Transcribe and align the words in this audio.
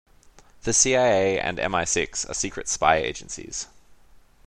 The 0.63 0.73
CIA 0.73 1.39
and 1.39 1.57
MI-Six 1.59 2.25
are 2.25 2.33
secret 2.33 2.67
spy 2.67 2.95
agencies. 2.95 3.67